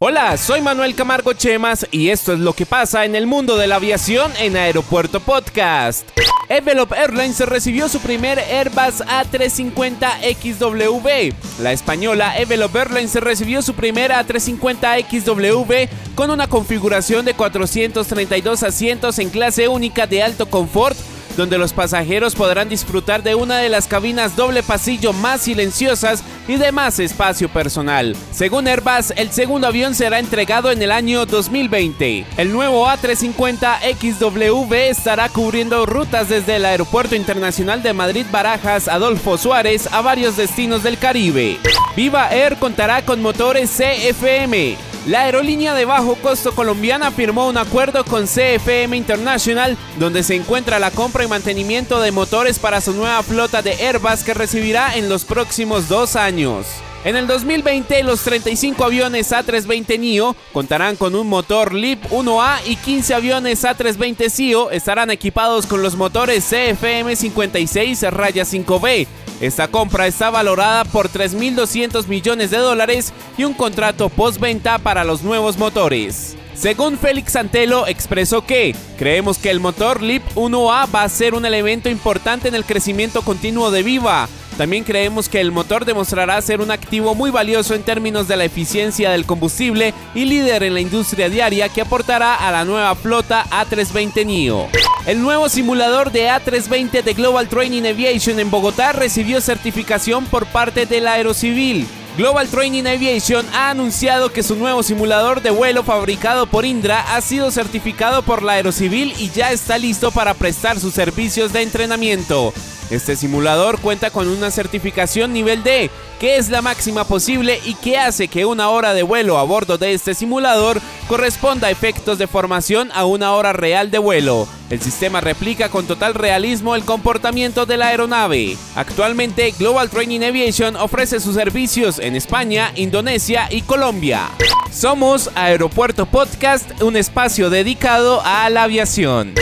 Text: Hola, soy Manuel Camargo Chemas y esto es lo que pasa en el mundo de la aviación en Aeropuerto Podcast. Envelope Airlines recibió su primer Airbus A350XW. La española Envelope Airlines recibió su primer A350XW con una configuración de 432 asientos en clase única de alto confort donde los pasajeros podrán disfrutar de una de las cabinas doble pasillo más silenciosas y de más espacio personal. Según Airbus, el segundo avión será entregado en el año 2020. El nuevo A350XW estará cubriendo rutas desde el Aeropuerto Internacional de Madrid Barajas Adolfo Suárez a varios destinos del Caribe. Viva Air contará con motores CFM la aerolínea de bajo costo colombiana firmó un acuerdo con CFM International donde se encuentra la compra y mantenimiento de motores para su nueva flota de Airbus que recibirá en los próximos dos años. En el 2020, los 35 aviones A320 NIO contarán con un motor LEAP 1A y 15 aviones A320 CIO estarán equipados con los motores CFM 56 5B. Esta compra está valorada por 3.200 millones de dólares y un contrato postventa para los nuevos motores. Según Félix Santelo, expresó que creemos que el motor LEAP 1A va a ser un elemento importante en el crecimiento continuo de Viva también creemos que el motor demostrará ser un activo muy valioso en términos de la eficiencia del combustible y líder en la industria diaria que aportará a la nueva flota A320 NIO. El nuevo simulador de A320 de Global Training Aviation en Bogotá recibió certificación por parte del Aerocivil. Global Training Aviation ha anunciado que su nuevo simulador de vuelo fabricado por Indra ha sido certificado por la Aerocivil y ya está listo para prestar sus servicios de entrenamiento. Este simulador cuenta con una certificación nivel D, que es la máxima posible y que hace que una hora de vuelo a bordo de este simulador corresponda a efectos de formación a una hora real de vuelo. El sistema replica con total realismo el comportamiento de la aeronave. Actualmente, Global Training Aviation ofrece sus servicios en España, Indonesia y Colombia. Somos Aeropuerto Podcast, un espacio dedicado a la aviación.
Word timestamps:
Hola, 0.00 0.36
soy 0.36 0.60
Manuel 0.60 0.94
Camargo 0.94 1.32
Chemas 1.32 1.84
y 1.90 2.10
esto 2.10 2.32
es 2.32 2.38
lo 2.38 2.52
que 2.52 2.66
pasa 2.66 3.04
en 3.04 3.16
el 3.16 3.26
mundo 3.26 3.56
de 3.56 3.66
la 3.66 3.74
aviación 3.74 4.30
en 4.38 4.56
Aeropuerto 4.56 5.18
Podcast. 5.18 6.08
Envelope 6.48 6.96
Airlines 6.96 7.40
recibió 7.40 7.88
su 7.88 7.98
primer 7.98 8.38
Airbus 8.38 9.02
A350XW. 9.04 11.34
La 11.60 11.72
española 11.72 12.38
Envelope 12.38 12.78
Airlines 12.78 13.16
recibió 13.16 13.60
su 13.60 13.74
primer 13.74 14.12
A350XW 14.12 15.88
con 16.14 16.30
una 16.30 16.46
configuración 16.46 17.24
de 17.24 17.34
432 17.34 18.62
asientos 18.62 19.18
en 19.18 19.30
clase 19.30 19.66
única 19.66 20.06
de 20.06 20.22
alto 20.22 20.48
confort 20.48 20.96
donde 21.38 21.56
los 21.56 21.72
pasajeros 21.72 22.34
podrán 22.34 22.68
disfrutar 22.68 23.22
de 23.22 23.36
una 23.36 23.58
de 23.58 23.68
las 23.68 23.86
cabinas 23.86 24.34
doble 24.34 24.64
pasillo 24.64 25.12
más 25.12 25.42
silenciosas 25.42 26.24
y 26.48 26.56
de 26.56 26.72
más 26.72 26.98
espacio 26.98 27.48
personal. 27.48 28.16
Según 28.32 28.66
Airbus, 28.66 29.12
el 29.16 29.30
segundo 29.30 29.68
avión 29.68 29.94
será 29.94 30.18
entregado 30.18 30.72
en 30.72 30.82
el 30.82 30.90
año 30.90 31.26
2020. 31.26 32.26
El 32.36 32.52
nuevo 32.52 32.86
A350XW 32.88 34.74
estará 34.74 35.28
cubriendo 35.28 35.86
rutas 35.86 36.28
desde 36.28 36.56
el 36.56 36.64
Aeropuerto 36.64 37.14
Internacional 37.14 37.82
de 37.84 37.92
Madrid 37.92 38.26
Barajas 38.32 38.88
Adolfo 38.88 39.38
Suárez 39.38 39.88
a 39.92 40.00
varios 40.00 40.36
destinos 40.36 40.82
del 40.82 40.98
Caribe. 40.98 41.58
Viva 41.94 42.34
Air 42.34 42.56
contará 42.56 43.04
con 43.04 43.22
motores 43.22 43.70
CFM 43.70 44.87
la 45.08 45.22
aerolínea 45.22 45.74
de 45.74 45.86
bajo 45.86 46.16
costo 46.16 46.54
colombiana 46.54 47.10
firmó 47.10 47.48
un 47.48 47.56
acuerdo 47.56 48.04
con 48.04 48.26
CFM 48.26 48.94
International 48.94 49.78
donde 49.98 50.22
se 50.22 50.34
encuentra 50.34 50.78
la 50.78 50.90
compra 50.90 51.24
y 51.24 51.28
mantenimiento 51.28 51.98
de 52.00 52.12
motores 52.12 52.58
para 52.58 52.82
su 52.82 52.92
nueva 52.92 53.22
flota 53.22 53.62
de 53.62 53.72
Airbus 53.72 54.22
que 54.22 54.34
recibirá 54.34 54.96
en 54.96 55.08
los 55.08 55.24
próximos 55.24 55.88
dos 55.88 56.14
años. 56.14 56.66
En 57.04 57.16
el 57.16 57.26
2020, 57.26 58.02
los 58.02 58.20
35 58.22 58.84
aviones 58.84 59.32
A320 59.32 59.98
NIO 59.98 60.36
contarán 60.52 60.96
con 60.96 61.14
un 61.14 61.26
motor 61.26 61.72
LEAP 61.72 62.10
1A 62.10 62.58
y 62.66 62.76
15 62.76 63.14
aviones 63.14 63.64
A320 63.64 64.30
CIO 64.30 64.70
estarán 64.70 65.10
equipados 65.10 65.64
con 65.66 65.80
los 65.80 65.96
motores 65.96 66.44
CFM 66.44 67.16
56 67.16 68.02
5B. 68.02 69.06
Esta 69.40 69.68
compra 69.68 70.06
está 70.06 70.30
valorada 70.30 70.84
por 70.84 71.08
3.200 71.08 72.06
millones 72.08 72.50
de 72.50 72.58
dólares 72.58 73.12
y 73.36 73.44
un 73.44 73.54
contrato 73.54 74.08
postventa 74.08 74.78
para 74.78 75.04
los 75.04 75.22
nuevos 75.22 75.58
motores. 75.58 76.36
Según 76.54 76.98
Félix 76.98 77.32
Santelo, 77.32 77.86
expresó 77.86 78.44
que 78.44 78.74
creemos 78.98 79.38
que 79.38 79.50
el 79.50 79.60
motor 79.60 80.02
LEAP 80.02 80.34
1A 80.34 80.92
va 80.92 81.04
a 81.04 81.08
ser 81.08 81.34
un 81.34 81.46
elemento 81.46 81.88
importante 81.88 82.48
en 82.48 82.56
el 82.56 82.64
crecimiento 82.64 83.22
continuo 83.22 83.70
de 83.70 83.84
Viva 83.84 84.28
también 84.58 84.82
creemos 84.82 85.28
que 85.28 85.40
el 85.40 85.52
motor 85.52 85.84
demostrará 85.84 86.42
ser 86.42 86.60
un 86.60 86.72
activo 86.72 87.14
muy 87.14 87.30
valioso 87.30 87.76
en 87.76 87.84
términos 87.84 88.26
de 88.26 88.36
la 88.36 88.44
eficiencia 88.44 89.10
del 89.12 89.24
combustible 89.24 89.94
y 90.16 90.24
líder 90.24 90.64
en 90.64 90.74
la 90.74 90.80
industria 90.80 91.28
diaria 91.28 91.68
que 91.68 91.80
aportará 91.80 92.34
a 92.34 92.50
la 92.50 92.64
nueva 92.64 92.96
flota 92.96 93.46
A320 93.50 94.26
NIO. 94.26 94.66
El 95.08 95.22
nuevo 95.22 95.48
simulador 95.48 96.12
de 96.12 96.28
A320 96.28 97.02
de 97.02 97.14
Global 97.14 97.48
Training 97.48 97.84
Aviation 97.86 98.38
en 98.40 98.50
Bogotá 98.50 98.92
recibió 98.92 99.40
certificación 99.40 100.26
por 100.26 100.44
parte 100.44 100.84
del 100.84 101.08
Aerocivil. 101.08 101.86
Global 102.18 102.46
Training 102.46 102.84
Aviation 102.84 103.46
ha 103.54 103.70
anunciado 103.70 104.30
que 104.30 104.42
su 104.42 104.54
nuevo 104.56 104.82
simulador 104.82 105.40
de 105.40 105.48
vuelo 105.48 105.82
fabricado 105.82 106.44
por 106.44 106.66
Indra 106.66 107.16
ha 107.16 107.22
sido 107.22 107.50
certificado 107.50 108.20
por 108.20 108.42
la 108.42 108.52
Aerocivil 108.52 109.14
y 109.16 109.30
ya 109.30 109.50
está 109.50 109.78
listo 109.78 110.10
para 110.10 110.34
prestar 110.34 110.78
sus 110.78 110.92
servicios 110.92 111.54
de 111.54 111.62
entrenamiento. 111.62 112.52
Este 112.90 113.16
simulador 113.16 113.80
cuenta 113.80 114.10
con 114.10 114.28
una 114.28 114.50
certificación 114.50 115.32
nivel 115.32 115.62
D, 115.62 115.90
que 116.18 116.36
es 116.36 116.48
la 116.48 116.62
máxima 116.62 117.04
posible 117.04 117.60
y 117.64 117.74
que 117.74 117.98
hace 117.98 118.28
que 118.28 118.46
una 118.46 118.70
hora 118.70 118.94
de 118.94 119.02
vuelo 119.02 119.36
a 119.36 119.42
bordo 119.42 119.76
de 119.76 119.92
este 119.92 120.14
simulador 120.14 120.80
corresponda 121.06 121.68
a 121.68 121.70
efectos 121.70 122.18
de 122.18 122.26
formación 122.26 122.90
a 122.94 123.04
una 123.04 123.34
hora 123.34 123.52
real 123.52 123.90
de 123.90 123.98
vuelo. 123.98 124.48
El 124.70 124.80
sistema 124.80 125.20
replica 125.20 125.68
con 125.68 125.86
total 125.86 126.14
realismo 126.14 126.74
el 126.74 126.84
comportamiento 126.84 127.66
de 127.66 127.76
la 127.76 127.88
aeronave. 127.88 128.56
Actualmente, 128.74 129.54
Global 129.58 129.90
Training 129.90 130.22
Aviation 130.22 130.76
ofrece 130.76 131.20
sus 131.20 131.34
servicios 131.34 131.98
en 131.98 132.16
España, 132.16 132.72
Indonesia 132.74 133.48
y 133.50 133.62
Colombia. 133.62 134.30
Somos 134.70 135.30
Aeropuerto 135.34 136.06
Podcast, 136.06 136.82
un 136.82 136.96
espacio 136.96 137.50
dedicado 137.50 138.22
a 138.24 138.48
la 138.50 138.64
aviación. 138.64 139.34